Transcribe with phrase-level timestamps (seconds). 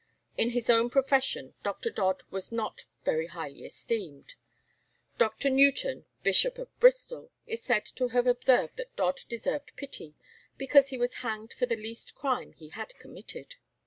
[0.35, 1.91] In his own profession Dr.
[1.91, 4.33] Dodd was not very highly esteemed.
[5.19, 5.51] Dr.
[5.51, 10.15] Newton, Bishop of Bristol, is said to have observed that Dodd deserved pity,
[10.57, 13.57] because he was hanged for the least crime he had committed.